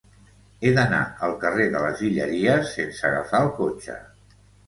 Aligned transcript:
He 0.61 0.69
d'anar 0.77 1.01
al 1.27 1.35
carrer 1.43 1.67
de 1.75 1.83
les 1.83 2.01
Guilleries 2.05 2.73
sense 2.79 3.07
agafar 3.13 3.45
el 3.49 3.51
cotxe. 3.61 4.01